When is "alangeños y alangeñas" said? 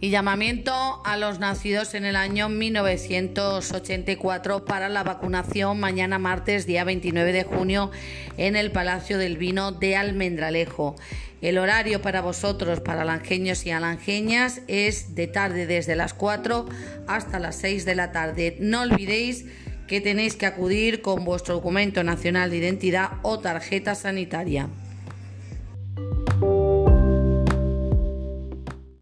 13.02-14.60